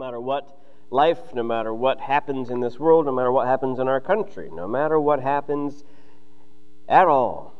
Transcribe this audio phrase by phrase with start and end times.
[0.00, 0.58] matter what
[0.90, 4.48] life, no matter what happens in this world, no matter what happens in our country,
[4.50, 5.84] no matter what happens
[6.88, 7.54] at all.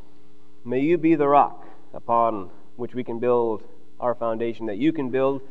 [0.65, 3.63] May you be the rock upon which we can build
[4.01, 5.43] our foundation, that you can build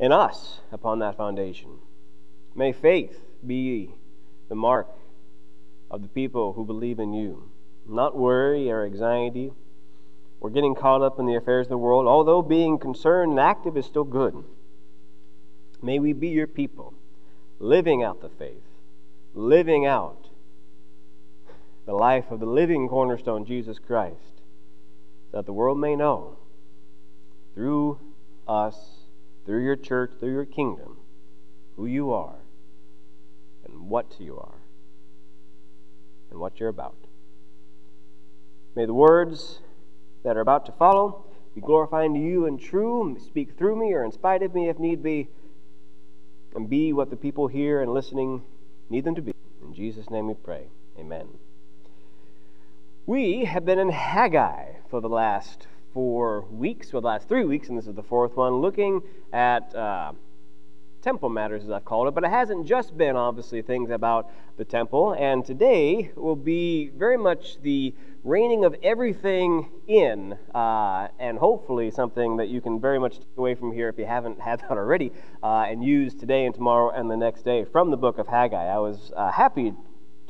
[0.00, 1.78] in us upon that foundation.
[2.56, 3.92] May faith be
[4.48, 4.88] the mark
[5.92, 7.48] of the people who believe in you,
[7.88, 9.52] not worry or anxiety
[10.40, 13.76] or getting caught up in the affairs of the world, although being concerned and active
[13.76, 14.44] is still good.
[15.86, 16.94] May we be your people,
[17.60, 18.66] living out the faith,
[19.34, 20.26] living out
[21.86, 24.42] the life of the living cornerstone, Jesus Christ,
[25.32, 26.38] that the world may know
[27.54, 28.00] through
[28.48, 28.76] us,
[29.44, 30.96] through your church, through your kingdom,
[31.76, 32.40] who you are
[33.64, 34.58] and what you are
[36.32, 36.96] and what you're about.
[38.74, 39.60] May the words
[40.24, 44.02] that are about to follow be glorifying to you and true, speak through me or
[44.02, 45.28] in spite of me if need be,
[46.56, 48.42] and be what the people here and listening
[48.88, 49.32] need them to be.
[49.62, 50.64] In Jesus' name we pray.
[50.98, 51.28] Amen.
[53.04, 57.68] We have been in Haggai for the last four weeks, well, the last three weeks,
[57.68, 60.12] and this is the fourth one, looking at uh,
[61.06, 62.14] temple matters, as I've called it.
[62.14, 65.14] But it hasn't just been, obviously, things about the temple.
[65.16, 72.38] And today will be very much the reining of everything in, uh, and hopefully something
[72.38, 75.12] that you can very much take away from here if you haven't had that already,
[75.44, 78.64] uh, and use today and tomorrow and the next day from the book of Haggai.
[78.64, 79.74] I was uh, happy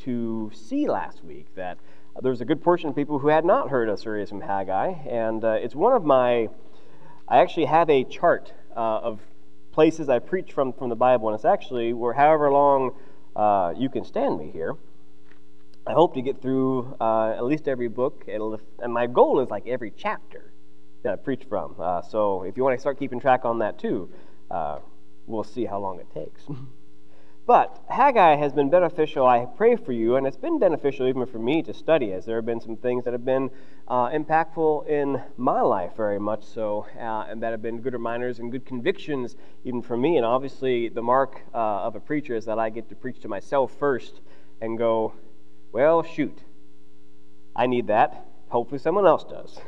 [0.04, 1.78] to see last week that
[2.20, 4.88] there was a good portion of people who had not heard a series from Haggai,
[5.08, 6.50] and uh, it's one of my.
[7.28, 9.20] I actually have a chart uh, of
[9.76, 12.94] places I preach from from the Bible, and it's actually where however long
[13.36, 14.74] uh, you can stand me here.
[15.86, 19.50] I hope to get through uh, at least every book, It'll, and my goal is
[19.50, 20.50] like every chapter
[21.02, 21.76] that I preach from.
[21.78, 24.10] Uh, so if you want to start keeping track on that too,
[24.50, 24.78] uh,
[25.26, 26.40] we'll see how long it takes.
[27.46, 29.24] but Haggai has been beneficial.
[29.24, 32.36] I pray for you, and it's been beneficial even for me to study, as there
[32.36, 33.50] have been some things that have been
[33.86, 38.40] uh, impactful in my life very much so, uh, and that have been good reminders
[38.40, 40.16] and good convictions even for me.
[40.16, 43.28] And obviously, the mark uh, of a preacher is that I get to preach to
[43.28, 44.20] myself first
[44.60, 45.12] and go,
[45.70, 46.38] well, shoot.
[47.54, 48.26] I need that.
[48.48, 49.60] Hopefully, someone else does.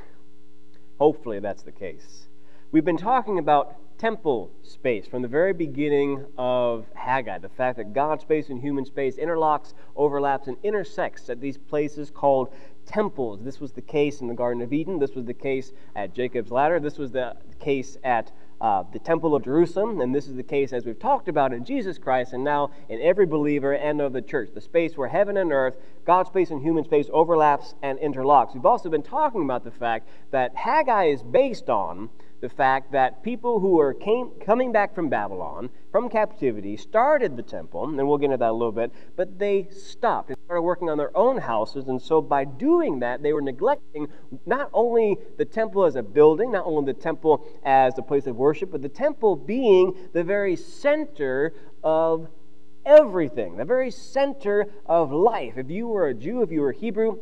[0.99, 2.27] Hopefully, that's the case.
[2.72, 7.38] We've been talking about temple space from the very beginning of Haggai.
[7.38, 12.10] The fact that God space and human space interlocks, overlaps, and intersects at these places
[12.10, 12.53] called
[12.86, 13.41] temples.
[13.42, 14.98] This was the case in the Garden of Eden.
[14.98, 16.81] This was the case at Jacob's Ladder.
[16.81, 20.72] This was the case at uh, the Temple of Jerusalem, and this is the case
[20.72, 24.22] as we've talked about in Jesus Christ, and now in every believer and of the
[24.22, 28.54] church, the space where heaven and earth, God's space and human space overlaps and interlocks.
[28.54, 32.10] We've also been talking about the fact that Haggai is based on
[32.41, 37.43] the fact that people who are came, coming back from Babylon, from captivity, started the
[37.43, 40.88] temple, and we'll get into that a little bit, but they stopped and started working
[40.88, 41.88] on their own houses.
[41.88, 44.06] And so by doing that, they were neglecting
[44.47, 48.37] not only the temple as a building, not only the temple as a place of
[48.37, 52.28] worship, but the temple being the very center of
[52.87, 55.54] everything, the very center of life.
[55.56, 57.19] If you were a Jew, if you were Hebrew,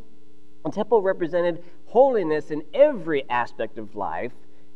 [0.63, 4.33] the temple represented holiness in every aspect of life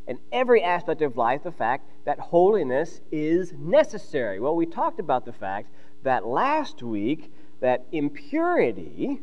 [0.08, 4.40] in every aspect of life the fact that holiness is necessary.
[4.40, 5.70] Well, we talked about the fact
[6.04, 9.20] that last week that impurity,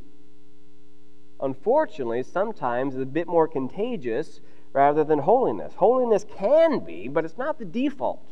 [1.40, 4.40] unfortunately, sometimes is a bit more contagious
[4.72, 5.74] rather than holiness.
[5.74, 8.30] Holiness can be, but it's not the default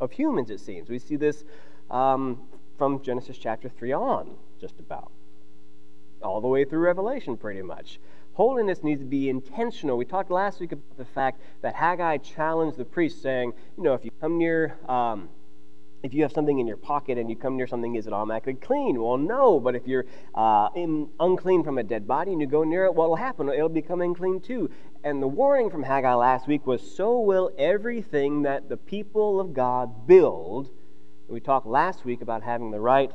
[0.00, 0.88] of humans, it seems.
[0.88, 1.44] We see this
[1.90, 2.42] um,
[2.76, 5.10] from Genesis chapter 3 on, just about,
[6.22, 8.00] all the way through Revelation, pretty much.
[8.36, 9.96] Holiness needs to be intentional.
[9.96, 13.94] We talked last week about the fact that Haggai challenged the priest, saying, you know,
[13.94, 15.30] if you come near, um,
[16.02, 18.52] if you have something in your pocket and you come near something, is it automatically
[18.52, 19.00] clean?
[19.00, 19.58] Well, no.
[19.58, 20.04] But if you're
[20.34, 23.48] uh, in, unclean from a dead body and you go near it, what will happen?
[23.48, 24.70] It'll become unclean too.
[25.02, 29.54] And the warning from Haggai last week was, so will everything that the people of
[29.54, 30.66] God build.
[30.66, 33.12] And we talked last week about having the right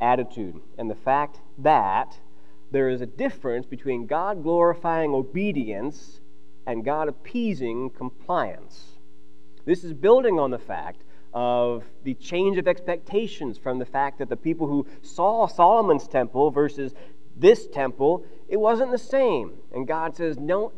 [0.00, 2.20] attitude and the fact that
[2.70, 6.20] there is a difference between God glorifying obedience
[6.66, 8.98] and God appeasing compliance.
[9.64, 11.02] This is building on the fact
[11.32, 16.50] of the change of expectations from the fact that the people who saw Solomon's temple
[16.50, 16.94] versus
[17.36, 19.52] this temple, it wasn't the same.
[19.72, 20.72] And God says, No,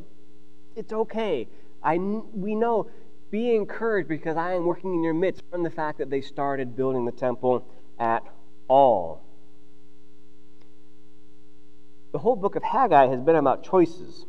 [0.76, 1.48] it's okay.
[1.82, 2.88] I, we know,
[3.30, 6.76] be encouraged because I am working in your midst from the fact that they started
[6.76, 7.66] building the temple
[7.98, 8.22] at
[8.68, 9.22] all
[12.12, 14.26] the whole book of Haggai has been about choices.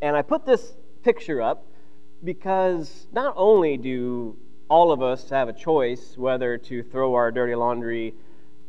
[0.00, 0.72] And I put this
[1.02, 1.66] picture up
[2.22, 4.36] because not only do
[4.68, 8.14] all of us have a choice whether to throw our dirty laundry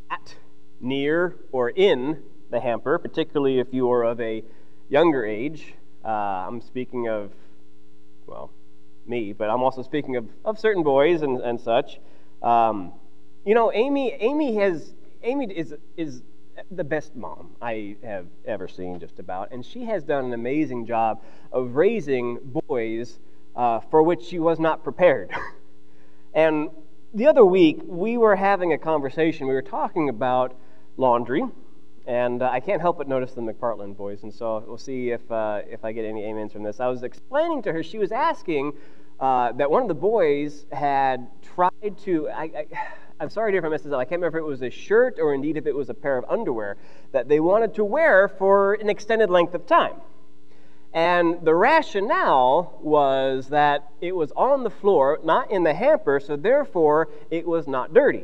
[0.09, 0.35] at,
[0.79, 4.43] near, or in the hamper, particularly if you are of a
[4.89, 5.75] younger age.
[6.03, 7.31] Uh, I'm speaking of,
[8.25, 8.51] well,
[9.05, 11.99] me, but I'm also speaking of, of certain boys and, and such.
[12.41, 12.93] Um,
[13.45, 14.91] you know, Amy, Amy has,
[15.23, 16.23] Amy is, is
[16.69, 19.51] the best mom I have ever seen, just about.
[19.51, 23.19] And she has done an amazing job of raising boys
[23.55, 25.31] uh, for which she was not prepared.
[26.33, 26.69] and
[27.13, 29.47] the other week, we were having a conversation.
[29.47, 30.55] We were talking about
[30.97, 31.43] laundry.
[32.07, 34.23] And uh, I can't help but notice the McPartland boys.
[34.23, 36.79] And so we'll see if, uh, if I get any amens from this.
[36.79, 38.73] I was explaining to her, she was asking
[39.21, 42.27] uh, that one of the boys had tried to.
[42.29, 42.65] I,
[43.19, 43.99] I'm sorry if I messed this up.
[43.99, 46.17] I can't remember if it was a shirt or indeed if it was a pair
[46.17, 46.75] of underwear
[47.11, 49.93] that they wanted to wear for an extended length of time.
[50.91, 56.35] And the rationale was that it was on the floor, not in the hamper, so
[56.35, 58.23] therefore it was not dirty.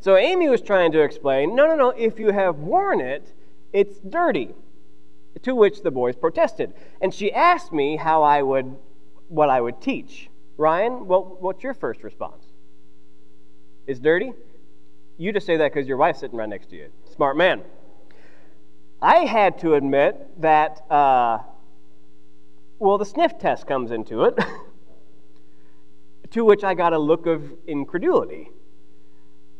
[0.00, 3.34] So Amy was trying to explain no, no, no, if you have worn it,
[3.74, 4.54] it's dirty.
[5.42, 6.72] To which the boys protested.
[7.00, 8.76] And she asked me how I would,
[9.28, 10.28] what I would teach.
[10.56, 12.44] Ryan, well, what's your first response?
[13.86, 14.32] It's dirty?
[15.16, 16.88] You just say that because your wife's sitting right next to you.
[17.14, 17.62] Smart man.
[19.02, 21.38] I had to admit that, uh,
[22.78, 24.38] well, the sniff test comes into it,
[26.32, 28.50] to which I got a look of incredulity.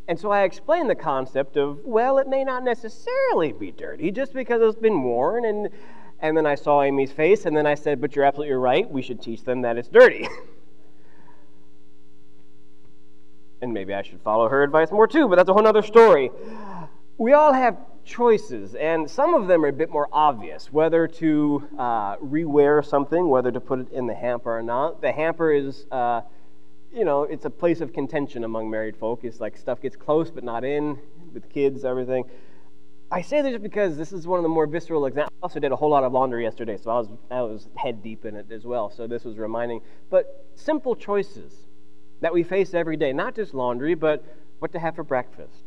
[0.08, 4.32] And so I explained the concept of, well, it may not necessarily be dirty just
[4.32, 5.44] because it's been worn.
[5.44, 5.68] And,
[6.18, 8.90] and then I saw Amy's face, and then I said, but you're absolutely right.
[8.90, 10.28] We should teach them that it's dirty.
[13.62, 16.30] and maybe I should follow her advice more too, but that's a whole other story.
[17.18, 21.68] We all have choices, and some of them are a bit more obvious whether to
[21.78, 25.00] uh, rewear something, whether to put it in the hamper or not.
[25.00, 26.22] The hamper is, uh,
[26.92, 29.24] you know, it's a place of contention among married folk.
[29.24, 30.98] It's like stuff gets close but not in,
[31.32, 32.24] with kids, everything.
[33.12, 35.36] I say this because this is one of the more visceral examples.
[35.42, 38.02] I also did a whole lot of laundry yesterday, so I was, I was head
[38.02, 39.80] deep in it as well, so this was reminding.
[40.10, 41.52] But simple choices
[42.20, 44.24] that we face every day, not just laundry, but
[44.60, 45.64] what to have for breakfast,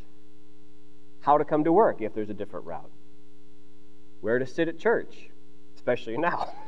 [1.20, 2.90] how to come to work if there's a different route,
[4.22, 5.28] where to sit at church,
[5.76, 6.52] especially now.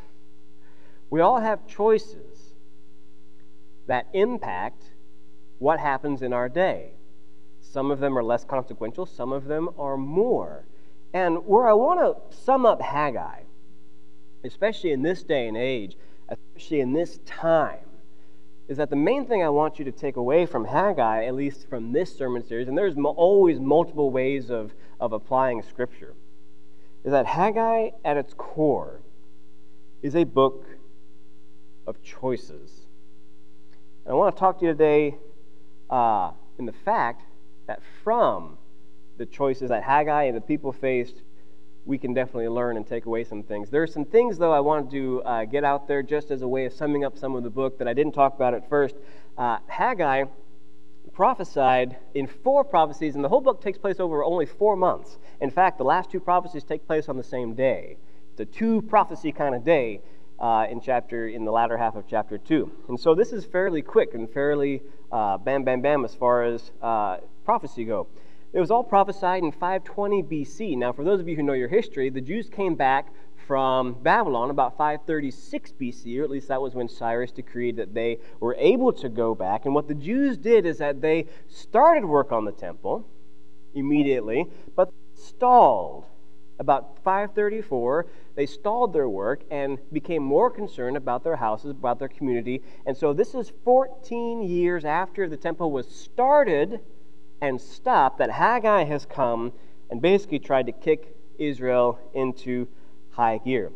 [1.08, 2.36] We all have choices
[3.87, 4.91] that impact
[5.59, 6.91] what happens in our day.
[7.61, 10.65] Some of them are less consequential, some of them are more.
[11.12, 13.41] And where I want to sum up Haggai,
[14.44, 15.97] especially in this day and age,
[16.29, 17.79] especially in this time,
[18.69, 21.69] is that the main thing I want you to take away from Haggai, at least
[21.69, 26.15] from this sermon series, and there's always multiple ways of, of applying Scripture,
[27.05, 29.00] is that Haggai, at its core,
[30.03, 30.67] is a book
[31.87, 32.86] of choices.
[34.06, 35.17] And I want to talk to you today
[35.91, 36.31] uh,
[36.61, 37.23] in the fact
[37.67, 38.56] that from
[39.19, 41.17] the choices that Haggai and the people faced
[41.85, 43.70] we can definitely learn and take away some things.
[43.70, 46.49] There are some things, though, I wanted to uh, get out there just as a
[46.49, 48.97] way of summing up some of the book that I didn't talk about at first.
[49.38, 50.25] Uh, Haggai
[51.12, 55.19] prophesied in four prophecies, and the whole book takes place over only four months.
[55.41, 57.97] In fact, the last two prophecies take place on the same day.
[58.32, 60.00] It's a two prophecy kind of day
[60.38, 63.83] uh, in chapter in the latter half of chapter two, and so this is fairly
[63.83, 68.06] quick and fairly uh, bam, bam, bam as far as uh, prophecy go.
[68.53, 70.79] It was all prophesied in 520 BC.
[70.79, 73.13] Now, for those of you who know your history, the Jews came back
[73.46, 78.19] from Babylon about 536 BC, or at least that was when Cyrus decreed that they
[78.41, 79.67] were able to go back.
[79.67, 83.06] And what the Jews did is that they started work on the temple
[83.75, 86.05] immediately, but stalled.
[86.58, 92.08] About 534, they stalled their work and became more concerned about their houses, about their
[92.08, 92.62] community.
[92.84, 96.81] And so this is 14 years after the temple was started
[97.40, 99.52] and stopped that Haggai has come
[99.90, 102.69] and basically tried to kick Israel into
[103.10, 103.72] high gear.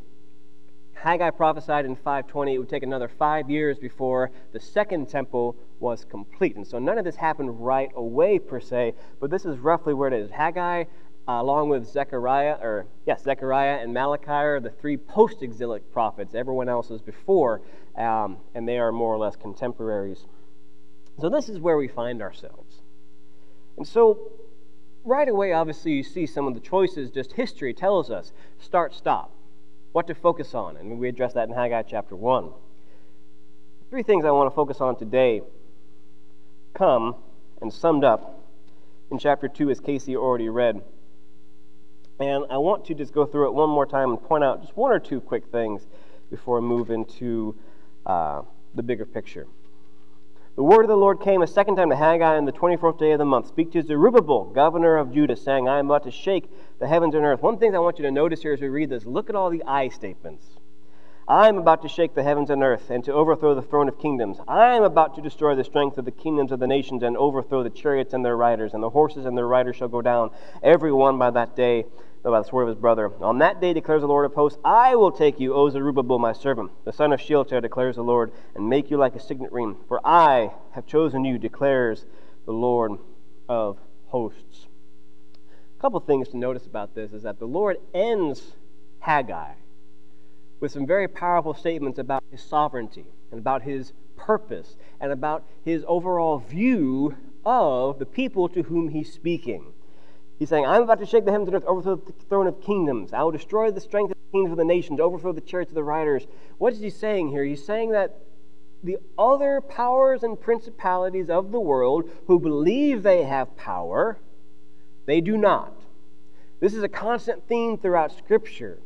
[0.92, 6.04] Haggai prophesied in 520 it would take another five years before the second temple was
[6.04, 6.56] complete.
[6.56, 10.08] And so none of this happened right away, per se, but this is roughly where
[10.08, 10.30] it is.
[10.30, 10.84] Haggai,
[11.28, 16.34] uh, along with Zechariah, or yes, Zechariah and Malachi are the three post exilic prophets.
[16.34, 17.62] Everyone else is before,
[17.96, 20.26] um, and they are more or less contemporaries.
[21.20, 22.82] So this is where we find ourselves.
[23.76, 24.32] And so,
[25.04, 29.32] right away, obviously, you see some of the choices, just history tells us start, stop,
[29.92, 30.76] what to focus on.
[30.76, 32.50] And we address that in Haggai chapter 1.
[33.90, 35.42] Three things I want to focus on today
[36.74, 37.16] come
[37.60, 38.44] and summed up
[39.10, 40.82] in chapter 2, as Casey already read.
[42.20, 44.76] And I want to just go through it one more time and point out just
[44.76, 45.86] one or two quick things
[46.30, 47.56] before I move into
[48.04, 48.42] uh,
[48.74, 49.46] the bigger picture.
[50.56, 53.12] The word of the Lord came a second time to Haggai on the 24th day
[53.12, 53.46] of the month.
[53.46, 57.24] Speak to Zerubbabel, governor of Judah, saying, I am about to shake the heavens and
[57.24, 57.40] earth.
[57.40, 59.48] One thing I want you to notice here as we read this look at all
[59.48, 60.46] the I statements.
[61.30, 64.00] I am about to shake the heavens and earth and to overthrow the throne of
[64.00, 64.38] kingdoms.
[64.48, 67.62] I am about to destroy the strength of the kingdoms of the nations and overthrow
[67.62, 70.90] the chariots and their riders, and the horses and their riders shall go down, every
[70.90, 71.86] one by that day
[72.24, 73.12] by the sword of his brother.
[73.22, 76.32] On that day declares the Lord of hosts, I will take you, O Zerubbabel, my
[76.32, 79.76] servant, the son of Shealtiel, declares the Lord, and make you like a signet ring.
[79.86, 82.06] For I have chosen you, declares
[82.44, 82.98] the Lord
[83.48, 84.66] of hosts.
[85.78, 88.56] A couple things to notice about this is that the Lord ends
[88.98, 89.52] Haggai
[90.60, 95.84] with some very powerful statements about his sovereignty and about his purpose and about his
[95.88, 99.72] overall view of the people to whom he's speaking.
[100.38, 103.12] He's saying, I'm about to shake the heavens and earth, overthrow the throne of kingdoms.
[103.12, 105.74] I will destroy the strength of the kings of the nations, overthrow the chariots of
[105.74, 106.26] the riders.
[106.58, 107.44] What is he saying here?
[107.44, 108.16] He's saying that
[108.82, 114.18] the other powers and principalities of the world who believe they have power,
[115.06, 115.74] they do not.
[116.60, 118.78] This is a constant theme throughout Scripture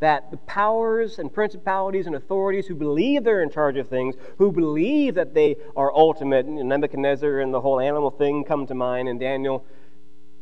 [0.00, 4.52] that the powers and principalities and authorities who believe they're in charge of things, who
[4.52, 9.08] believe that they are ultimate, and Nebuchadnezzar and the whole animal thing come to mind,
[9.08, 9.64] and Daniel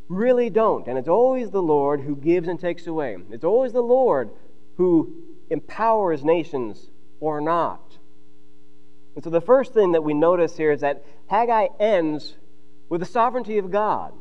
[0.09, 0.87] really don't.
[0.87, 3.17] And it's always the Lord who gives and takes away.
[3.31, 4.29] It's always the Lord
[4.77, 5.13] who
[5.49, 7.97] empowers nations or not.
[9.15, 12.35] And so the first thing that we notice here is that Haggai ends
[12.89, 14.13] with the sovereignty of God,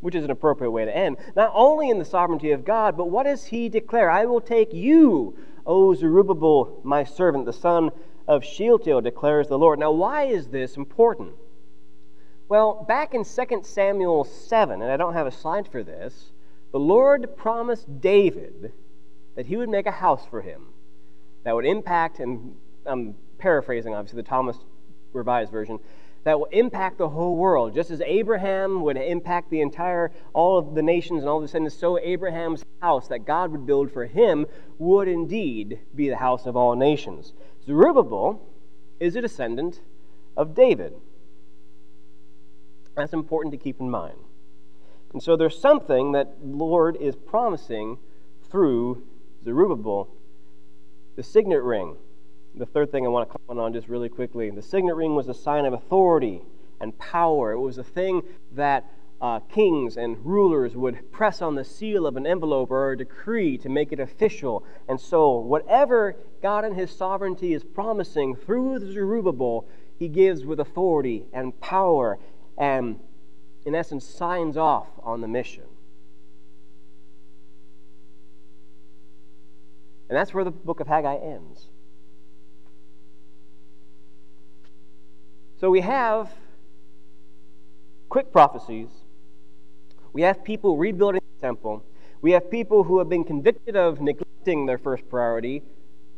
[0.00, 1.16] which is an appropriate way to end.
[1.34, 4.10] Not only in the sovereignty of God, but what does he declare?
[4.10, 7.90] I will take you, O Zerubbabel, my servant, the son
[8.28, 9.78] of Shealtiel, declares the Lord.
[9.78, 11.32] Now, why is this important?
[12.48, 16.30] Well, back in 2 Samuel 7, and I don't have a slide for this,
[16.72, 18.72] the Lord promised David
[19.34, 20.66] that he would make a house for him
[21.44, 24.58] that would impact, and I'm paraphrasing obviously the Thomas
[25.12, 25.78] Revised Version,
[26.26, 27.72] that will impact the whole world.
[27.72, 31.78] Just as Abraham would impact the entire, all of the nations and all the descendants,
[31.78, 34.44] so Abraham's house that God would build for him
[34.76, 37.32] would indeed be the house of all nations.
[37.64, 38.42] Zerubbabel
[38.98, 39.80] is a descendant
[40.36, 40.94] of David.
[42.96, 44.18] That's important to keep in mind.
[45.12, 47.98] And so there's something that Lord is promising
[48.50, 49.04] through
[49.44, 50.08] Zerubbabel.
[51.14, 51.98] The signet ring.
[52.56, 54.48] The third thing I want to comment on just really quickly.
[54.48, 56.40] The signet ring was a sign of authority
[56.80, 57.52] and power.
[57.52, 58.22] It was a thing
[58.52, 58.84] that
[59.20, 63.58] uh, kings and rulers would press on the seal of an envelope or a decree
[63.58, 64.64] to make it official.
[64.88, 69.66] And so, whatever God in His sovereignty is promising through Zerubbabel,
[69.98, 72.18] He gives with authority and power
[72.56, 73.00] and,
[73.66, 75.64] in essence, signs off on the mission.
[80.08, 81.66] And that's where the book of Haggai ends.
[85.58, 86.30] So we have
[88.08, 88.88] quick prophecies.
[90.12, 91.82] We have people rebuilding the temple.
[92.20, 95.62] We have people who have been convicted of neglecting their first priority,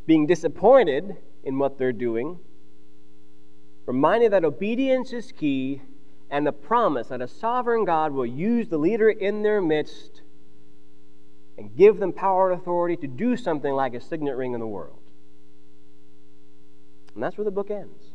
[0.06, 2.38] being disappointed in what they're doing,
[3.86, 5.82] reminded that obedience is key
[6.30, 10.22] and the promise that a sovereign God will use the leader in their midst
[11.56, 14.66] and give them power and authority to do something like a signet ring in the
[14.66, 15.00] world.
[17.14, 18.07] And that's where the book ends.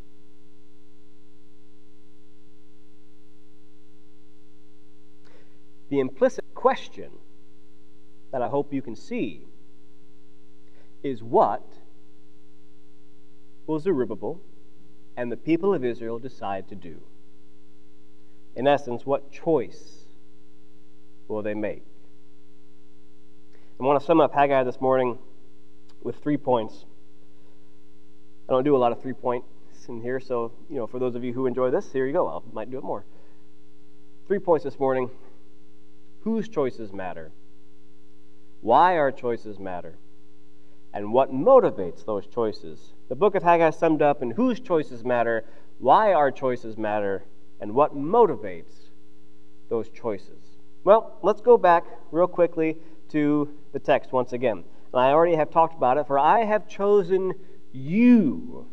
[5.93, 7.11] The implicit question
[8.31, 9.45] that I hope you can see
[11.03, 11.61] is what
[13.67, 14.41] will Zerubbabel
[15.15, 16.99] and the people of Israel decide to do?
[18.55, 20.05] In essence, what choice
[21.27, 21.83] will they make?
[23.79, 25.19] I want to sum up Haggai this morning
[26.01, 26.85] with three points.
[28.49, 29.45] I don't do a lot of three points
[29.87, 32.27] in here, so you know, for those of you who enjoy this, here you go.
[32.27, 33.05] I might do it more.
[34.25, 35.11] Three points this morning.
[36.23, 37.31] Whose choices matter?
[38.61, 39.95] Why our choices matter?
[40.93, 42.93] And what motivates those choices?
[43.09, 45.43] The book of Haggai summed up in whose choices matter,
[45.79, 47.23] why our choices matter,
[47.59, 48.73] and what motivates
[49.69, 50.57] those choices.
[50.83, 52.77] Well, let's go back real quickly
[53.09, 54.63] to the text once again.
[54.93, 56.07] And I already have talked about it.
[56.07, 57.33] For I have chosen
[57.73, 58.67] you,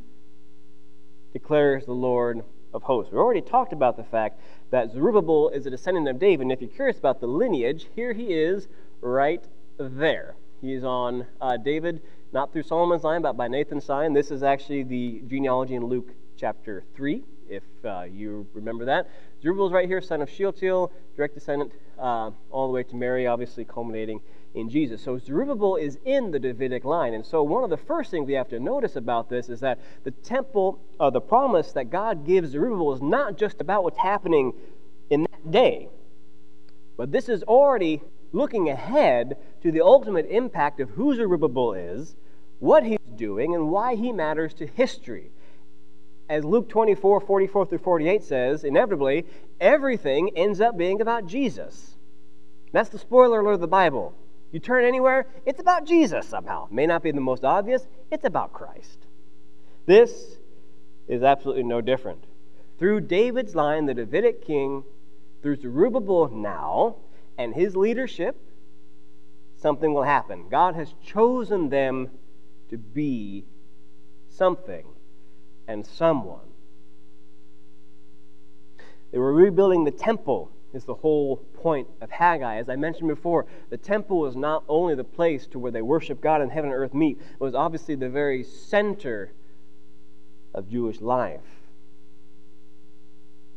[1.33, 2.43] declares the Lord
[2.73, 3.13] of hosts.
[3.13, 4.41] We already talked about the fact
[4.71, 6.43] that Zerubbabel is a descendant of David.
[6.43, 8.69] And if you're curious about the lineage, here he is
[9.01, 9.45] right
[9.79, 10.35] there.
[10.61, 14.13] He's on uh, David, not through Solomon's line, but by Nathan's line.
[14.13, 19.09] This is actually the genealogy in Luke chapter 3 if uh, you remember that.
[19.43, 23.27] Zerubbabel is right here, son of Shealtiel, direct descendant uh, all the way to Mary,
[23.27, 24.21] obviously culminating
[24.55, 25.03] in Jesus.
[25.03, 27.15] So Zerubbabel is in the Davidic line.
[27.15, 29.79] And so one of the first things we have to notice about this is that
[30.05, 34.53] the temple, uh, the promise that God gives Zerubbabel is not just about what's happening
[35.09, 35.89] in that day,
[36.97, 38.03] but this is already
[38.33, 42.15] looking ahead to the ultimate impact of who Zerubbabel is,
[42.59, 45.31] what he's doing, and why he matters to history.
[46.29, 49.27] As Luke 24, 44 through 48 says, inevitably,
[49.61, 51.97] everything ends up being about Jesus.
[52.73, 54.15] That's the spoiler alert of the Bible.
[54.53, 56.67] You turn anywhere, it's about Jesus somehow.
[56.71, 59.07] May not be the most obvious, it's about Christ.
[59.87, 60.39] This
[61.07, 62.25] is absolutely no different.
[62.79, 64.85] Through David's line, the Davidic king,
[65.43, 66.97] through Zerubbabel now,
[67.39, 68.37] and his leadership,
[69.57, 70.49] something will happen.
[70.51, 72.11] God has chosen them
[72.71, 73.45] to be
[74.29, 74.87] something
[75.69, 76.41] and someone.
[79.13, 82.57] They were rebuilding the temple, is the whole point of Haggai.
[82.57, 86.21] As I mentioned before, the temple was not only the place to where they worship
[86.21, 89.33] God and heaven and earth meet, it was obviously the very center
[90.55, 91.41] of Jewish life.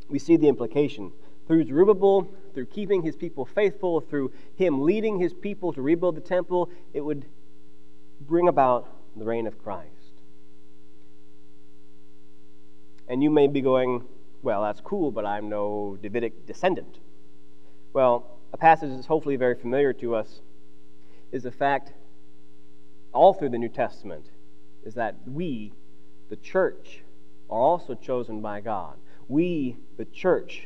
[0.10, 1.12] We see the implication.
[1.48, 6.22] Through Zerubbabel, through keeping his people faithful, through him leading his people to rebuild the
[6.22, 7.26] temple, it would
[8.22, 9.90] bring about the reign of Christ.
[13.08, 14.04] And you may be going,
[14.42, 17.00] well, that's cool, but I'm no Davidic descendant.
[17.94, 20.42] Well, a passage that's hopefully very familiar to us
[21.32, 21.94] is the fact,
[23.14, 24.26] all through the New Testament,
[24.84, 25.74] is that we,
[26.30, 27.04] the church,
[27.52, 28.98] are also chosen by God.
[29.28, 30.64] We, the church,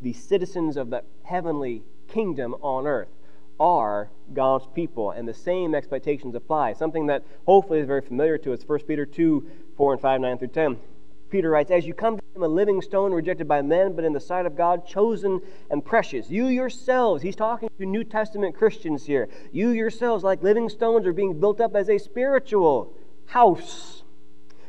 [0.00, 3.08] the citizens of the heavenly kingdom on earth,
[3.58, 6.72] are God's people, and the same expectations apply.
[6.72, 9.46] Something that hopefully is very familiar to us 1 Peter 2
[9.76, 10.78] 4 and 5, 9 through 10.
[11.30, 14.12] Peter writes, As you come to him, a living stone rejected by men, but in
[14.12, 16.28] the sight of God, chosen and precious.
[16.28, 21.12] You yourselves, he's talking to New Testament Christians here, you yourselves, like living stones, are
[21.12, 22.92] being built up as a spiritual
[23.26, 24.02] house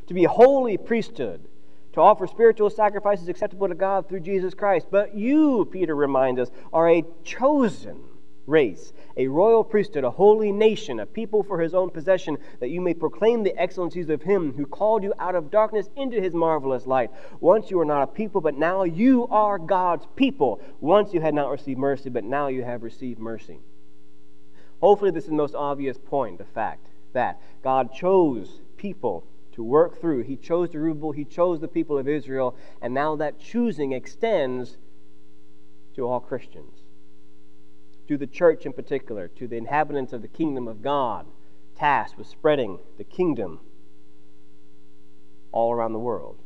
[0.08, 1.48] to be a holy priesthood,
[1.94, 4.88] to offer spiritual sacrifices acceptable to God through Jesus Christ.
[4.92, 8.04] But you, Peter reminds us, are a chosen
[8.48, 12.82] race, a royal priesthood, a holy nation, a people for his own possession, that you
[12.82, 16.86] may proclaim the excellencies of him who called you out of darkness into his marvelous
[16.86, 17.12] light.
[17.40, 20.62] Once you were not a people, but now you are God's people.
[20.80, 23.60] Once you had not received mercy, but now you have received mercy.
[24.80, 30.00] Hopefully, this is the most obvious point the fact that God chose people to work
[30.00, 30.24] through.
[30.24, 34.78] He chose Zerubbabel, He chose the people of Israel, and now that choosing extends
[35.96, 36.81] to all Christians
[38.12, 41.26] to the church in particular, to the inhabitants of the kingdom of God,
[41.78, 43.62] tasked with spreading the kingdom
[45.54, 46.38] all around the world.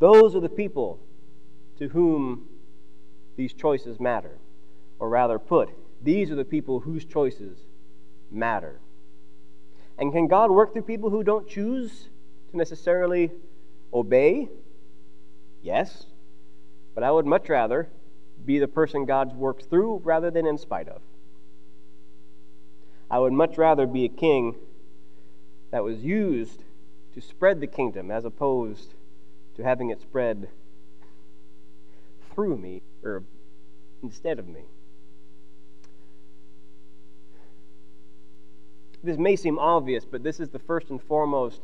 [0.00, 1.00] Those are the people
[1.78, 2.46] to whom
[3.38, 4.36] these choices matter.
[4.98, 5.70] Or rather put,
[6.02, 7.56] these are the people whose choices
[8.30, 8.80] matter.
[9.96, 12.10] And can God work through people who don't choose
[12.50, 13.30] to necessarily
[13.94, 14.50] obey?
[15.62, 16.04] Yes.
[16.94, 17.88] But I would much rather
[18.46, 21.02] be the person God's works through rather than in spite of.
[23.10, 24.54] I would much rather be a king
[25.70, 26.62] that was used
[27.14, 28.94] to spread the kingdom as opposed
[29.56, 30.48] to having it spread
[32.34, 33.22] through me or
[34.02, 34.62] instead of me.
[39.02, 41.60] This may seem obvious, but this is the first and foremost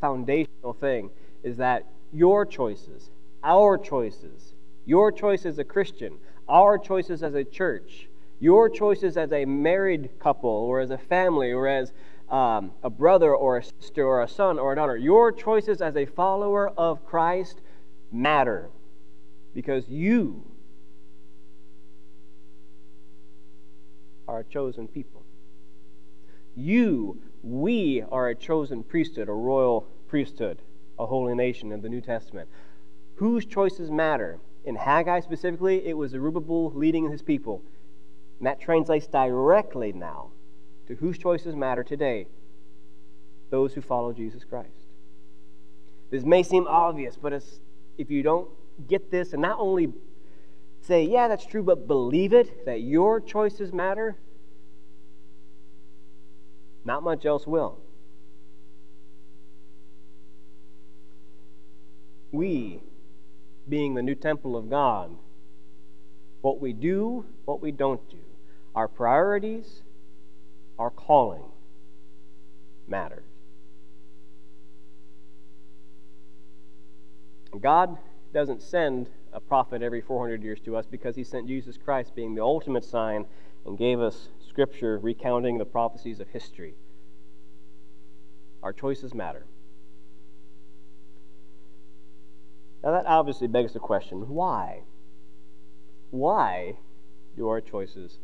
[0.00, 1.10] foundational thing
[1.42, 3.10] is that your choices,
[3.42, 4.53] our choices,
[4.86, 6.18] your choice as a Christian,
[6.48, 8.08] our choices as a church,
[8.40, 11.92] your choices as a married couple or as a family or as
[12.30, 15.96] um, a brother or a sister or a son or a daughter, your choices as
[15.96, 17.60] a follower of Christ
[18.10, 18.70] matter
[19.54, 20.44] because you
[24.26, 25.22] are a chosen people.
[26.56, 30.62] You, we are a chosen priesthood, a royal priesthood,
[30.98, 32.48] a holy nation in the New Testament.
[33.16, 34.38] Whose choices matter?
[34.64, 37.62] In Haggai specifically, it was Zerubbabel leading his people.
[38.38, 40.30] And that translates directly now
[40.86, 42.26] to whose choices matter today
[43.50, 44.70] those who follow Jesus Christ.
[46.10, 47.32] This may seem obvious, but
[47.98, 48.48] if you don't
[48.88, 49.92] get this and not only
[50.80, 54.16] say, yeah, that's true, but believe it, that your choices matter,
[56.84, 57.78] not much else will.
[62.32, 62.82] We
[63.68, 65.10] being the new temple of God.
[66.42, 68.18] What we do, what we don't do,
[68.74, 69.82] our priorities,
[70.78, 71.44] our calling
[72.86, 73.24] matters.
[77.60, 77.96] God
[78.32, 82.34] doesn't send a prophet every 400 years to us because he sent Jesus Christ being
[82.34, 83.26] the ultimate sign
[83.64, 86.74] and gave us scripture recounting the prophecies of history.
[88.62, 89.46] Our choices matter.
[92.84, 94.82] Now, that obviously begs the question why?
[96.10, 96.76] Why
[97.34, 98.18] do our choices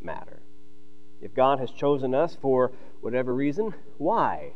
[0.00, 0.40] matter?
[1.20, 4.52] If God has chosen us for whatever reason, why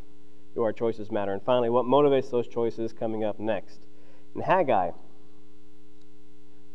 [0.55, 1.33] do our choices matter?
[1.33, 3.81] And finally, what motivates those choices coming up next?
[4.37, 4.93] In Haggai,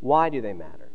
[0.02, 0.87] why do they matter?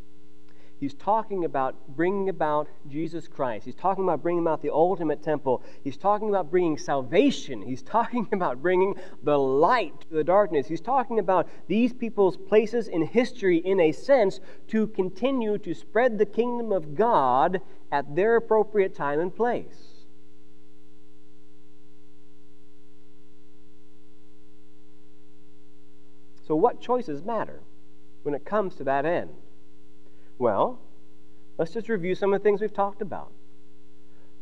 [0.83, 3.67] He's talking about bringing about Jesus Christ.
[3.67, 5.63] He's talking about bringing about the ultimate temple.
[5.85, 7.63] He's talking about bringing salvation.
[7.63, 10.67] He's talking about bringing the light to the darkness.
[10.67, 14.41] He's talking about these people's places in history, in a sense,
[14.71, 17.61] to continue to spread the kingdom of God
[17.93, 20.03] at their appropriate time and place.
[26.45, 27.61] So, what choices matter
[28.25, 29.31] when it comes to that end?
[30.43, 30.81] Well,
[31.57, 33.31] let's just review some of the things we've talked about.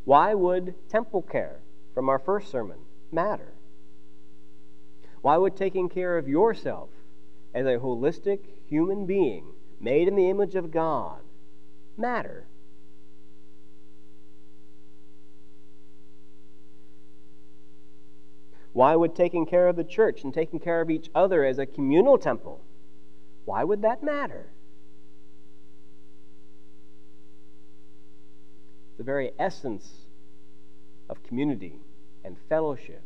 [0.06, 1.60] Why would temple care
[1.92, 2.78] from our first sermon
[3.12, 3.52] matter?
[5.20, 6.88] Why would taking care of yourself
[7.52, 9.44] as a holistic human being
[9.78, 11.20] made in the image of God
[11.98, 12.46] matter?
[18.72, 21.66] Why would taking care of the church and taking care of each other as a
[21.66, 22.62] communal temple,
[23.44, 24.46] why would that matter?
[29.00, 30.04] The very essence
[31.08, 31.80] of community
[32.22, 33.00] and fellowship.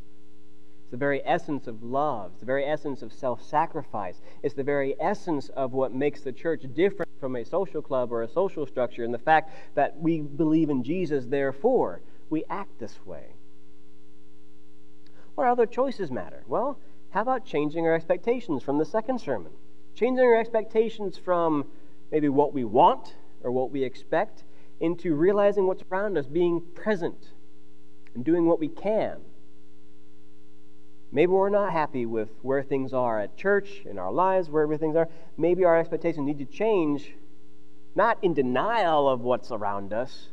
[0.83, 2.33] It's the very essence of love.
[2.33, 4.21] It's the very essence of self sacrifice.
[4.43, 8.25] It's the very essence of what makes the church different from a social club or
[8.25, 12.99] a social structure, and the fact that we believe in Jesus, therefore, we act this
[13.07, 13.27] way.
[15.37, 16.43] What other choices matter?
[16.49, 16.77] Well,
[17.11, 19.53] how about changing our expectations from the second sermon?
[19.95, 21.67] Changing our expectations from
[22.11, 24.43] maybe what we want or what we expect
[24.81, 27.33] into realizing what's around us, being present
[28.15, 29.19] and doing what we can.
[31.13, 34.97] Maybe we're not happy with where things are at church, in our lives, wherever things
[34.97, 35.09] are.
[35.37, 37.15] Maybe our expectations need to change,
[37.95, 40.31] not in denial of what's around us,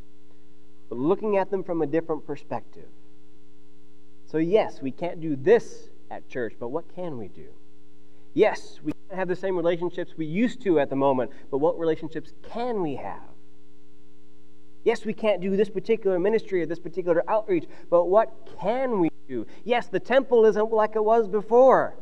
[0.89, 2.89] but looking at them from a different perspective.
[4.25, 7.49] So, yes, we can't do this at church, but what can we do?
[8.34, 11.77] Yes, we can't have the same relationships we used to at the moment, but what
[11.77, 13.31] relationships can we have?
[14.84, 19.10] Yes, we can't do this particular ministry or this particular outreach, but what can we
[19.28, 19.46] do?
[19.63, 21.96] Yes, the temple isn't like it was before.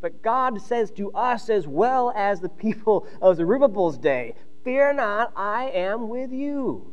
[0.00, 5.32] But God says to us, as well as the people of Zerubbabel's day, Fear not,
[5.36, 6.92] I am with you.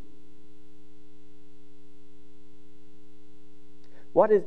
[4.13, 4.43] What is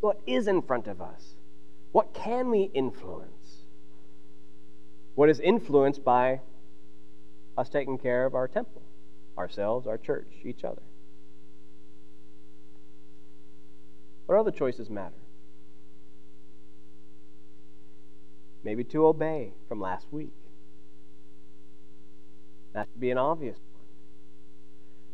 [0.00, 1.34] what is in front of us?
[1.92, 3.64] What can we influence?
[5.14, 6.40] What is influenced by
[7.58, 8.80] us taking care of our temple,
[9.38, 10.82] ourselves, our church, each other?
[14.26, 15.14] What other choices matter?
[18.62, 20.32] Maybe to obey from last week.
[22.74, 23.86] That would be an obvious one.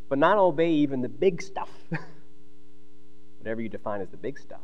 [0.09, 1.71] But not obey even the big stuff,
[3.39, 4.61] whatever you define as the big stuff.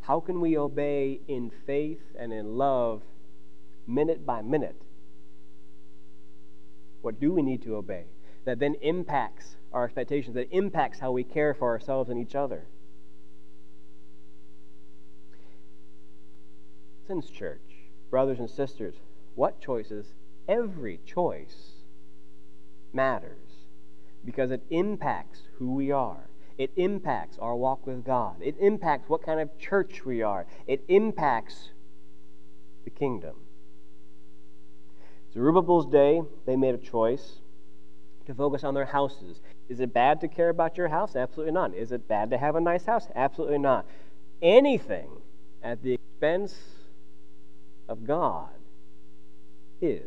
[0.00, 3.02] How can we obey in faith and in love
[3.86, 4.80] minute by minute?
[7.02, 8.04] What do we need to obey?
[8.44, 12.66] That then impacts our expectations, that impacts how we care for ourselves and each other.
[17.06, 17.60] Since church,
[18.10, 18.94] brothers and sisters,
[19.34, 20.14] what choices?
[20.48, 21.72] Every choice
[22.92, 23.66] matters
[24.24, 26.28] because it impacts who we are.
[26.58, 28.36] It impacts our walk with God.
[28.42, 30.46] It impacts what kind of church we are.
[30.66, 31.70] It impacts
[32.84, 33.36] the kingdom.
[35.32, 37.40] Zerubbabel's day, they made a choice
[38.26, 39.40] to focus on their houses.
[39.68, 41.14] Is it bad to care about your house?
[41.14, 41.74] Absolutely not.
[41.74, 43.06] Is it bad to have a nice house?
[43.14, 43.86] Absolutely not.
[44.42, 45.08] Anything
[45.62, 46.56] at the expense
[47.88, 48.50] of God
[49.80, 50.02] is.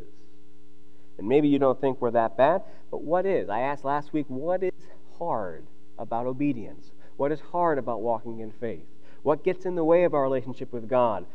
[1.18, 3.50] And maybe you don't think we're that bad, but what is?
[3.50, 4.72] I asked last week, what is
[5.18, 5.66] hard
[5.98, 6.92] about obedience?
[7.18, 8.86] What is hard about walking in faith?
[9.22, 11.26] What gets in the way of our relationship with God?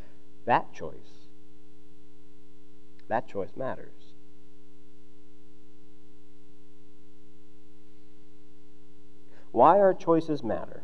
[0.45, 1.18] That choice.
[3.09, 4.15] That choice matters.
[9.51, 10.83] Why our choices matter.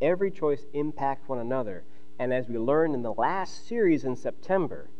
[0.00, 1.84] Every choice impacts one another.
[2.18, 4.90] And as we learned in the last series in September,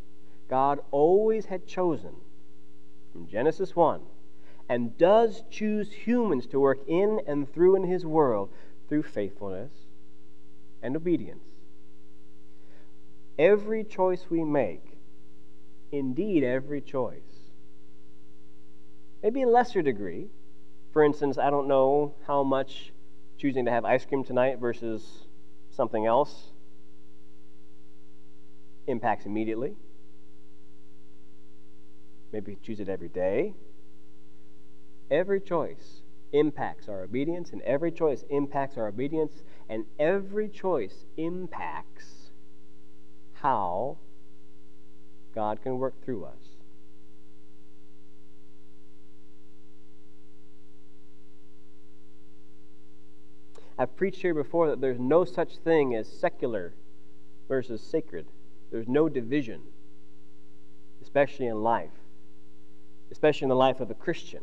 [0.49, 2.15] God always had chosen,
[3.13, 4.01] from Genesis 1,
[4.69, 8.51] and does choose humans to work in and through in his world
[8.89, 9.73] through faithfulness
[10.83, 11.52] and obedience.
[13.43, 14.85] Every choice we make,
[15.91, 17.51] indeed, every choice,
[19.21, 20.29] maybe a lesser degree.
[20.93, 22.93] For instance, I don't know how much
[23.39, 25.27] choosing to have ice cream tonight versus
[25.71, 26.53] something else
[28.87, 29.75] impacts immediately.
[32.33, 33.55] Maybe choose it every day.
[35.11, 36.03] Every choice
[36.33, 42.22] impacts our obedience, and every choice impacts our obedience, and every choice impacts
[43.43, 43.97] how
[45.35, 46.53] God can work through us.
[53.79, 56.73] I've preached here before that there's no such thing as secular
[57.49, 58.27] versus sacred.
[58.71, 59.61] There's no division,
[61.03, 61.91] especially in life,
[63.11, 64.43] especially in the life of a Christian.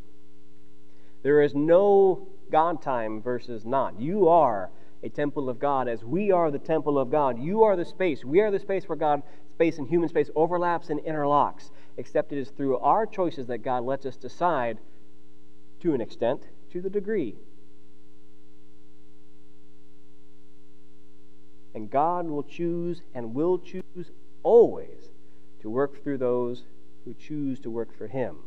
[1.23, 3.99] There is no God time versus not.
[3.99, 4.71] You are
[5.03, 7.39] a temple of God as we are the temple of God.
[7.39, 8.25] You are the space.
[8.25, 12.37] We are the space where God, space and human space overlaps and interlocks, except it
[12.37, 14.77] is through our choices that God lets us decide
[15.81, 17.35] to an extent, to the degree.
[21.73, 24.11] And God will choose and will choose
[24.43, 25.11] always
[25.61, 26.63] to work through those
[27.05, 28.37] who choose to work for Him.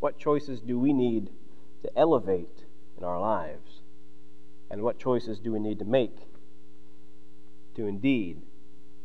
[0.00, 1.30] What choices do we need
[1.84, 2.64] to elevate
[2.98, 3.82] in our lives?
[4.70, 6.16] And what choices do we need to make
[7.76, 8.40] to indeed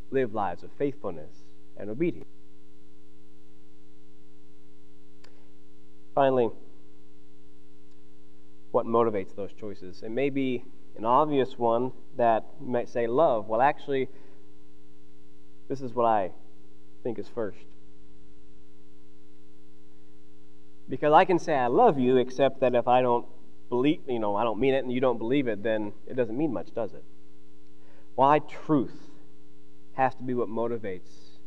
[0.10, 1.32] live lives of faithfulness
[1.78, 2.26] and obedience?
[6.16, 6.50] Finally,
[8.72, 10.02] what motivates those choices?
[10.02, 10.64] It may be
[10.98, 13.48] an obvious one that you might say love.
[13.48, 14.10] Well, actually,
[15.68, 16.32] this is what I
[17.04, 17.69] think is first.
[20.90, 23.26] Because I can say I love you, except that if I don't
[23.70, 26.36] believe, you know, I don't mean it and you don't believe it, then it doesn't
[26.36, 27.04] mean much, does it?
[28.16, 29.00] Why truth
[29.94, 31.38] has to be what motivates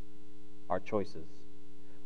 [0.71, 1.27] our choices?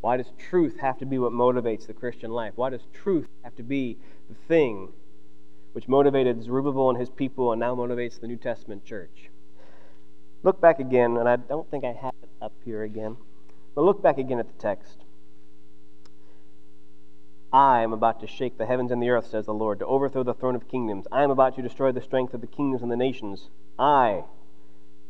[0.00, 2.52] Why does truth have to be what motivates the Christian life?
[2.56, 4.92] Why does truth have to be the thing
[5.72, 9.30] which motivated Zerubbabel and his people and now motivates the New Testament church?
[10.42, 13.16] Look back again, and I don't think I have it up here again,
[13.74, 15.05] but look back again at the text.
[17.56, 20.22] I am about to shake the heavens and the earth, says the Lord, to overthrow
[20.22, 21.06] the throne of kingdoms.
[21.10, 23.48] I am about to destroy the strength of the kingdoms and the nations.
[23.78, 24.24] I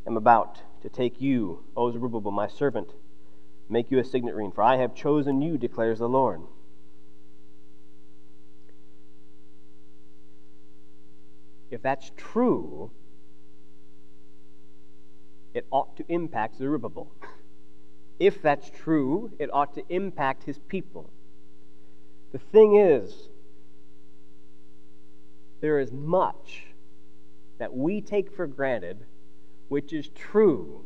[0.06, 2.90] am about to take you, O Zerubbabel, my servant,
[3.68, 6.40] make you a signet ring, for I have chosen you, declares the Lord.
[11.72, 12.92] If that's true,
[15.52, 17.10] it ought to impact Zerubbabel.
[18.18, 21.10] If that's true, it ought to impact his people.
[22.32, 23.28] The thing is,
[25.60, 26.64] there is much
[27.58, 28.98] that we take for granted
[29.68, 30.84] which is true,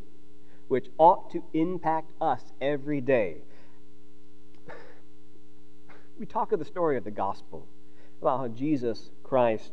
[0.68, 3.38] which ought to impact us every day.
[6.18, 7.66] We talk of the story of the gospel,
[8.20, 9.72] about how Jesus Christ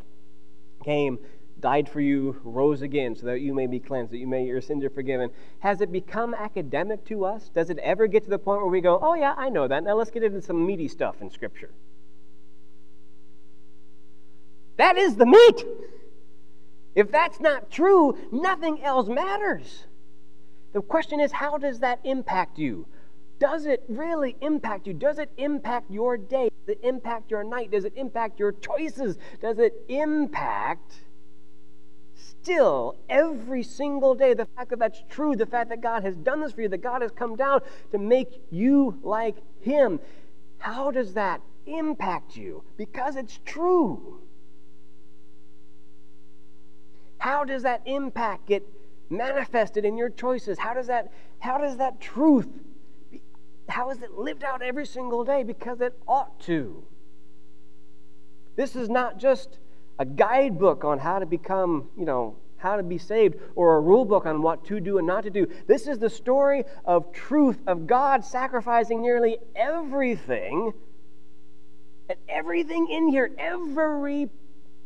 [0.83, 1.19] came
[1.59, 4.61] died for you, rose again, so that you may be cleansed, that you may your
[4.61, 5.31] sins are forgiven.
[5.59, 7.49] Has it become academic to us?
[7.49, 9.83] Does it ever get to the point where we go, "Oh yeah, I know that.
[9.83, 11.71] Now let's get into some meaty stuff in Scripture."
[14.77, 15.65] That is the meat.
[16.95, 19.85] If that's not true, nothing else matters.
[20.73, 22.87] The question is, how does that impact you?
[23.39, 24.93] Does it really impact you?
[24.93, 26.49] Does it impact your day?
[26.65, 27.71] Does it impact your night?
[27.71, 29.17] Does it impact your choices?
[29.41, 31.01] Does it impact
[32.47, 36.39] still every single day the fact that that's true, the fact that God has done
[36.39, 37.59] this for you, that God has come down
[37.91, 39.99] to make you like Him.
[40.59, 42.63] How does that impact you?
[42.77, 44.21] Because it's true.
[47.17, 48.63] How does that impact get
[49.09, 50.57] manifested in your choices?
[50.57, 52.47] How does that, how does that truth,
[53.67, 55.43] how is it lived out every single day?
[55.43, 56.85] Because it ought to.
[58.55, 59.57] This is not just
[59.99, 64.05] a guidebook on how to become, you know, how to be saved, or a rule
[64.05, 65.47] book on what to do and not to do.
[65.67, 70.73] This is the story of truth, of God sacrificing nearly everything.
[72.09, 74.29] And everything in here, every,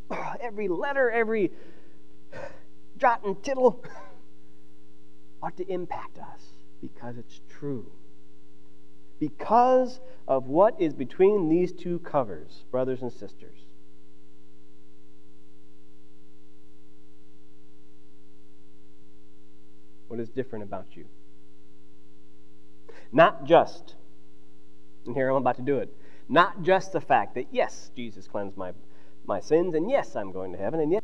[0.41, 1.51] every letter, every
[2.97, 3.83] jot and tittle,
[5.43, 6.41] ought to impact us
[6.81, 7.89] because it's true.
[9.19, 13.59] Because of what is between these two covers, brothers and sisters.
[20.11, 21.05] What is different about you?
[23.13, 23.95] Not just,
[25.05, 25.87] and here I'm about to do it,
[26.27, 28.73] not just the fact that, yes, Jesus cleansed my,
[29.25, 31.01] my sins, and yes, I'm going to heaven, and yes,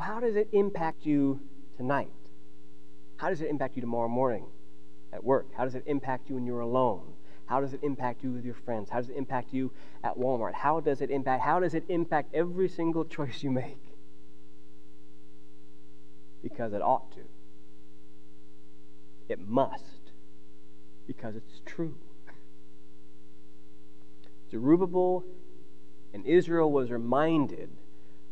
[0.00, 1.38] how does it impact you
[1.76, 2.10] tonight?
[3.18, 4.46] How does it impact you tomorrow morning
[5.12, 5.46] at work?
[5.56, 7.12] How does it impact you when you're alone?
[7.44, 8.90] How does it impact you with your friends?
[8.90, 9.70] How does it impact you
[10.02, 10.54] at Walmart?
[10.54, 13.78] How does it impact how does it impact every single choice you make?
[16.42, 17.20] Because it ought to.
[19.28, 20.12] It must.
[21.06, 21.94] Because it's true.
[24.50, 25.24] Zerubbabel
[26.14, 27.70] and Israel was reminded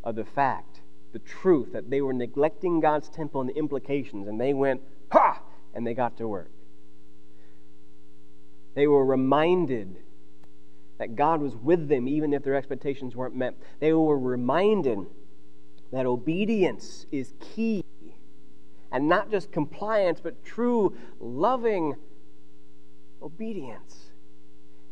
[0.02, 0.80] of the fact,
[1.12, 4.80] the truth, that they were neglecting God's temple and the implications, and they went,
[5.10, 5.40] ha!
[5.74, 6.50] And they got to work.
[8.74, 9.96] They were reminded
[10.98, 13.54] that God was with them even if their expectations weren't met.
[13.80, 14.98] They were reminded
[15.92, 17.83] that obedience is key.
[18.94, 21.96] And not just compliance, but true, loving
[23.20, 24.12] obedience.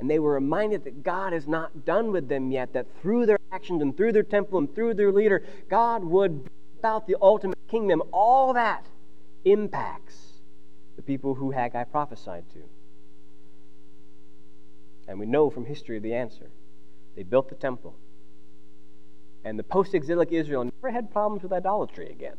[0.00, 3.38] And they were reminded that God is not done with them yet, that through their
[3.52, 7.56] actions and through their temple and through their leader, God would bring about the ultimate
[7.70, 8.02] kingdom.
[8.12, 8.86] All that
[9.44, 10.32] impacts
[10.96, 12.62] the people who Haggai prophesied to.
[15.06, 16.50] And we know from history the answer.
[17.14, 17.94] They built the temple.
[19.44, 22.34] And the post exilic Israel never had problems with idolatry again.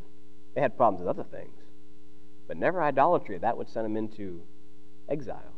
[0.53, 1.63] They had problems with other things,
[2.47, 3.37] but never idolatry.
[3.37, 4.43] That would send them into
[5.09, 5.53] exile.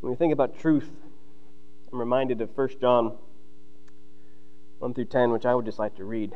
[0.00, 0.90] When we think about truth,
[1.92, 3.16] I'm reminded of 1 John
[4.78, 6.34] 1 through 10, which I would just like to read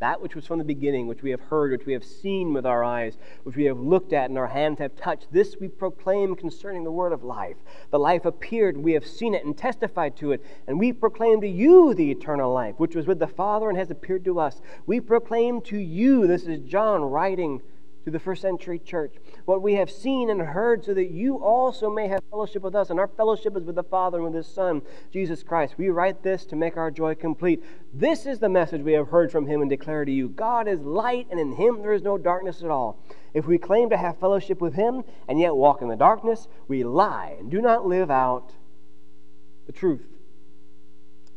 [0.00, 2.66] that which was from the beginning, which we have heard, which we have seen with
[2.66, 6.34] our eyes, which we have looked at and our hands have touched, this we proclaim
[6.34, 7.56] concerning the word of life.
[7.90, 11.48] The life appeared, we have seen it and testified to it, and we proclaim to
[11.48, 14.60] you the eternal life, which was with the Father and has appeared to us.
[14.86, 17.60] We proclaim to you, this is John writing
[18.04, 21.90] to the first century church, what we have seen and heard, so that you also
[21.90, 22.90] may have fellowship with us.
[22.90, 24.82] And our fellowship is with the Father and with His Son,
[25.12, 25.74] Jesus Christ.
[25.76, 27.62] We write this to make our joy complete.
[27.92, 30.80] This is the message we have heard from Him and declare to you God is
[30.80, 32.98] light, and in Him there is no darkness at all.
[33.34, 36.82] If we claim to have fellowship with Him and yet walk in the darkness, we
[36.82, 38.52] lie and do not live out
[39.66, 40.09] the truth.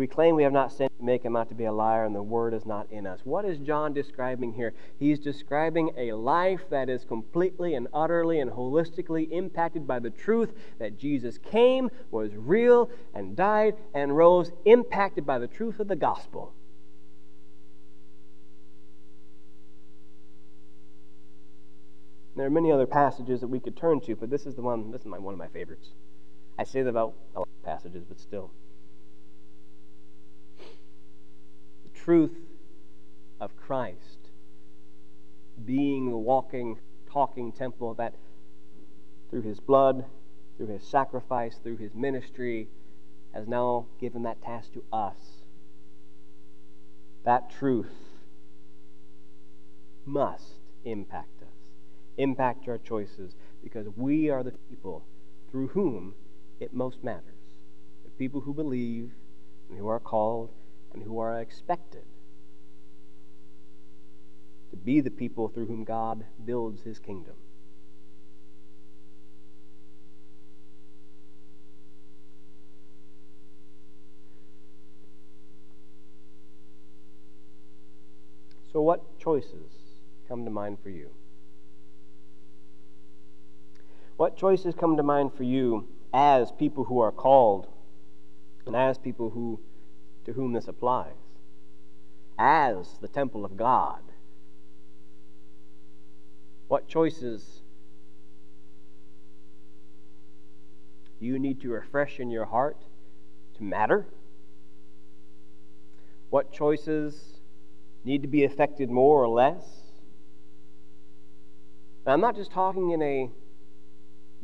[0.00, 2.14] we claim we have not sinned, we make him out to be a liar, and
[2.14, 3.20] the word is not in us.
[3.22, 4.72] What is John describing here?
[4.98, 10.54] He's describing a life that is completely and utterly and holistically impacted by the truth
[10.78, 15.96] that Jesus came, was real, and died and rose, impacted by the truth of the
[15.96, 16.54] gospel.
[22.36, 24.92] There are many other passages that we could turn to, but this is the one.
[24.92, 25.88] This is my, one of my favorites.
[26.58, 28.50] I say that about a lot of passages, but still.
[32.10, 32.34] Truth
[33.40, 34.18] of Christ
[35.64, 36.76] being the walking,
[37.08, 38.14] talking temple that
[39.30, 40.04] through his blood,
[40.56, 42.66] through his sacrifice, through his ministry,
[43.32, 45.44] has now given that task to us.
[47.24, 47.94] That truth
[50.04, 51.70] must impact us,
[52.16, 55.04] impact our choices, because we are the people
[55.48, 56.14] through whom
[56.58, 57.22] it most matters.
[58.02, 59.12] The people who believe
[59.68, 60.50] and who are called
[60.92, 62.04] and who are expected
[64.70, 67.34] to be the people through whom God builds his kingdom.
[78.72, 79.72] So, what choices
[80.28, 81.10] come to mind for you?
[84.16, 87.66] What choices come to mind for you as people who are called
[88.66, 89.58] and as people who
[90.24, 91.14] to whom this applies
[92.38, 94.00] as the temple of God.
[96.68, 97.60] What choices
[101.18, 102.78] you need to refresh in your heart
[103.56, 104.06] to matter?
[106.30, 107.40] What choices
[108.04, 109.62] need to be affected more or less?
[112.06, 113.30] Now, I'm not just talking in a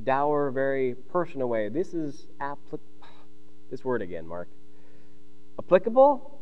[0.03, 1.68] dour, very personal way.
[1.70, 2.80] This is applic-
[3.70, 4.48] this word again, Mark.
[5.59, 6.40] Applicable?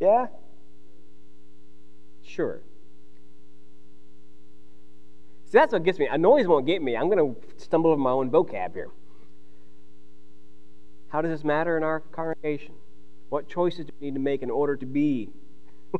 [0.00, 0.26] Yeah?
[2.22, 2.60] Sure.
[5.46, 6.08] See, that's what gets me.
[6.10, 6.96] A noise won't get me.
[6.96, 8.90] I'm going to stumble over my own vocab here.
[11.08, 12.74] How does this matter in our congregation?
[13.28, 15.28] What choices do we need to make in order to be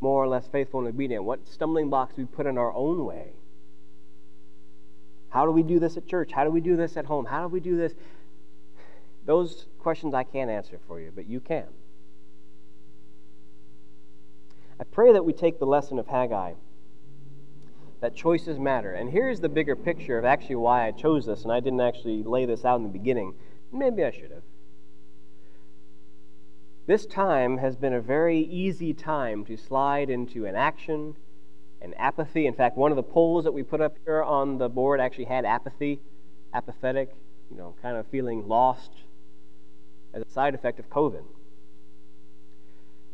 [0.00, 1.22] more or less faithful and obedient?
[1.22, 3.32] What stumbling blocks do we put in our own way?
[5.28, 6.32] How do we do this at church?
[6.32, 7.24] How do we do this at home?
[7.24, 7.94] How do we do this
[9.24, 11.66] those questions I can't answer for you, but you can.
[14.80, 16.54] I pray that we take the lesson of Haggai,
[18.00, 18.92] that choices matter.
[18.92, 22.24] And here's the bigger picture of actually why I chose this, and I didn't actually
[22.24, 23.34] lay this out in the beginning.
[23.72, 24.42] Maybe I should have.
[26.88, 31.14] This time has been a very easy time to slide into inaction
[31.80, 32.46] and apathy.
[32.46, 35.26] In fact, one of the polls that we put up here on the board actually
[35.26, 36.00] had apathy,
[36.52, 37.14] apathetic,
[37.52, 38.90] you know, kind of feeling lost
[40.14, 41.24] as a side effect of COVID.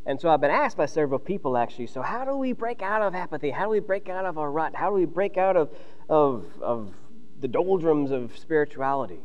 [0.06, 3.02] And so I've been asked by several people actually, so how do we break out
[3.02, 3.50] of apathy?
[3.50, 4.74] How do we break out of our rut?
[4.74, 5.70] How do we break out of,
[6.08, 6.94] of, of
[7.40, 9.20] the doldrums of spirituality?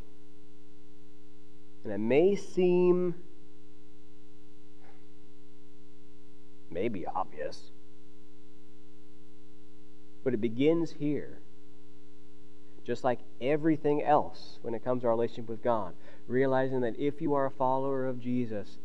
[1.85, 3.15] And it may seem
[6.69, 7.71] maybe obvious.
[10.23, 11.39] But it begins here.
[12.83, 15.93] Just like everything else when it comes to our relationship with God,
[16.27, 18.77] realizing that if you are a follower of Jesus,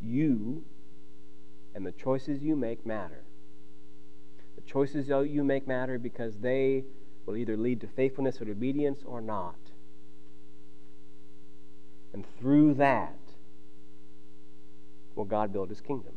[0.00, 0.64] you
[1.74, 3.22] and the choices you make matter.
[4.56, 6.84] The choices you make matter because they
[7.26, 9.56] will either lead to faithfulness or obedience or not.
[12.12, 13.14] And through that,
[15.14, 16.14] will God build his kingdom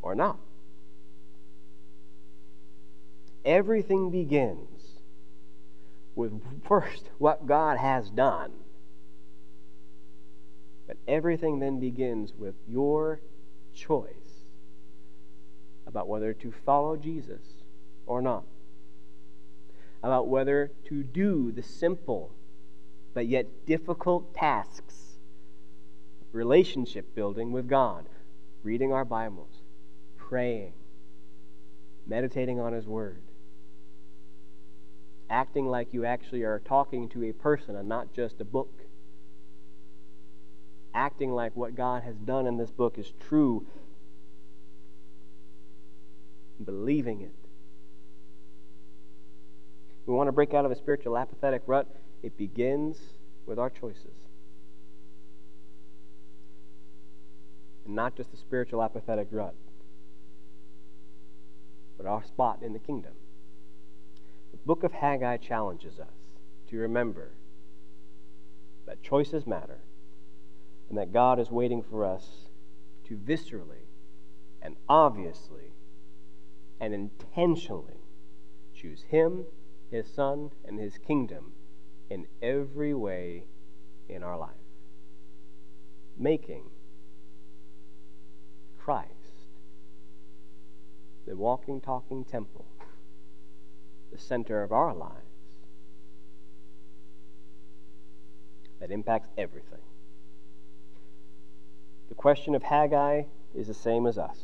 [0.00, 0.38] or not.
[3.44, 4.75] Everything begins
[6.16, 6.32] with
[6.64, 8.50] first what God has done.
[10.88, 13.20] But everything then begins with your
[13.74, 14.44] choice
[15.86, 17.42] about whether to follow Jesus
[18.06, 18.44] or not.
[20.02, 22.32] About whether to do the simple
[23.14, 25.16] but yet difficult tasks
[26.32, 28.06] relationship building with God,
[28.62, 29.62] reading our Bibles,
[30.18, 30.74] praying,
[32.06, 33.22] meditating on His Word,
[35.28, 38.82] acting like you actually are talking to a person and not just a book,
[40.94, 43.66] acting like what God has done in this book is true,
[46.64, 47.34] believing it.
[50.06, 51.86] We want to break out of a spiritual apathetic rut.
[52.22, 52.98] It begins
[53.44, 54.14] with our choices.
[57.84, 59.54] And not just a spiritual apathetic rut
[61.96, 63.12] but our spot in the kingdom.
[64.50, 66.14] The book of Haggai challenges us
[66.68, 67.32] to remember
[68.86, 69.80] that choices matter
[70.88, 72.48] and that God is waiting for us
[73.04, 73.86] to viscerally
[74.62, 75.72] and obviously
[76.80, 78.00] and intentionally
[78.74, 79.46] choose Him,
[79.90, 81.52] His Son, and His kingdom
[82.10, 83.44] in every way
[84.08, 84.50] in our life,
[86.16, 86.64] making
[88.78, 89.10] Christ
[91.26, 92.66] the walking, talking temple,
[94.12, 95.12] the center of our lives,
[98.80, 99.80] that impacts everything.
[102.08, 103.22] The question of Haggai
[103.54, 104.38] is the same as us,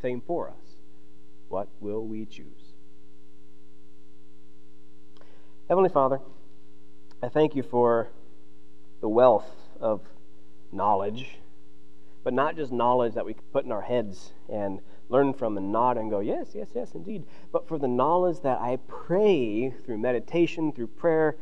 [0.00, 0.54] same for us.
[1.48, 2.74] What will we choose?
[5.68, 6.20] Heavenly Father,
[7.22, 8.08] I thank you for
[9.00, 10.02] the wealth of
[10.70, 11.38] knowledge,
[12.22, 14.80] but not just knowledge that we put in our heads and
[15.14, 17.24] learn from and nod and go, yes, yes, yes, indeed.
[17.52, 21.36] But for the knowledge that I pray through meditation, through prayer,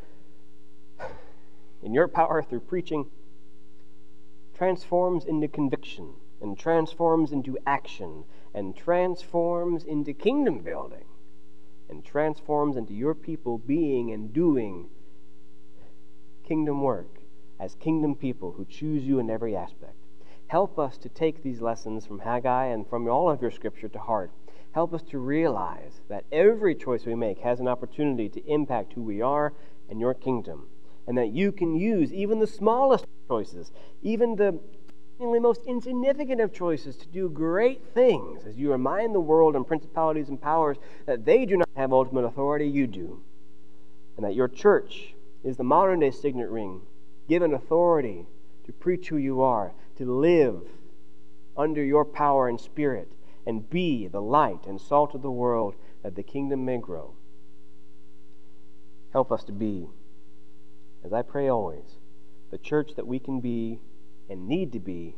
[1.83, 3.07] in your power, through preaching,
[4.55, 6.13] transforms into conviction
[6.43, 11.07] and transforms into action and transforms into kingdom building
[11.89, 14.91] and transforms into your people being and doing
[16.47, 17.21] kingdom work
[17.59, 20.02] as kingdom people who choose you in every aspect.
[20.53, 23.99] Help us to take these lessons from Haggai and from all of your scripture to
[23.99, 24.31] heart.
[24.73, 29.03] Help us to realize that every choice we make has an opportunity to impact who
[29.03, 29.55] we are
[29.89, 30.67] and your kingdom,
[31.07, 33.73] and that you can use even the smallest choices,
[34.03, 34.61] even the
[35.19, 40.29] most insignificant of choices to do great things as you remind the world and principalities
[40.29, 40.77] and powers
[41.07, 43.23] that they do not have ultimate authority, you do.
[44.19, 46.83] And that your church is the modern day signet ring
[47.27, 48.27] given authority
[48.67, 50.63] to preach who you are, to live
[51.57, 53.13] under your power and spirit,
[53.47, 57.15] and be the light and salt of the world that the kingdom may grow.
[59.13, 59.89] Help us to be,
[61.05, 61.99] as I pray always,
[62.51, 63.81] the church that we can be
[64.31, 65.17] and need to be,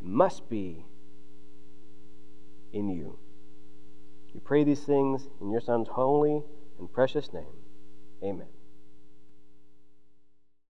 [0.00, 0.84] and must be
[2.72, 3.18] in you.
[4.32, 6.42] We pray these things in your Son's holy
[6.78, 7.62] and precious name.
[8.22, 8.48] Amen.